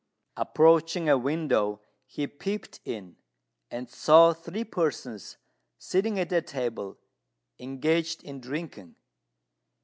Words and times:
Approaching 0.35 1.07
a 1.07 1.15
window, 1.15 1.79
he 2.07 2.25
peeped 2.25 2.79
in, 2.85 3.17
and 3.69 3.87
saw 3.87 4.33
three 4.33 4.63
persons 4.63 5.37
sitting 5.77 6.19
at 6.19 6.31
a 6.31 6.41
table, 6.41 6.97
engaged 7.59 8.23
in 8.23 8.41
drinking. 8.41 8.95